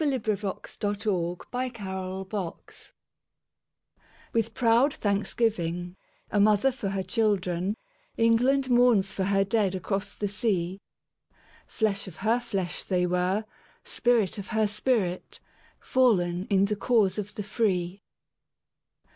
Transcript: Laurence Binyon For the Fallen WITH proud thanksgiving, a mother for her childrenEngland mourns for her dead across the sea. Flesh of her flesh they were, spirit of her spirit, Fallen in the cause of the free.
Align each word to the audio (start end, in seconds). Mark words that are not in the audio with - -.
Laurence 0.03 0.17
Binyon 0.25 0.95
For 0.95 1.43
the 1.51 1.71
Fallen 1.77 2.53
WITH 4.33 4.53
proud 4.55 4.95
thanksgiving, 4.95 5.95
a 6.31 6.39
mother 6.39 6.71
for 6.71 6.89
her 6.89 7.03
childrenEngland 7.03 8.67
mourns 8.69 9.13
for 9.13 9.25
her 9.25 9.43
dead 9.43 9.75
across 9.75 10.11
the 10.15 10.27
sea. 10.27 10.81
Flesh 11.67 12.07
of 12.07 12.15
her 12.25 12.39
flesh 12.39 12.81
they 12.81 13.05
were, 13.05 13.45
spirit 13.83 14.39
of 14.39 14.47
her 14.47 14.65
spirit, 14.65 15.39
Fallen 15.79 16.47
in 16.49 16.65
the 16.65 16.75
cause 16.75 17.19
of 17.19 17.35
the 17.35 17.43
free. 17.43 18.01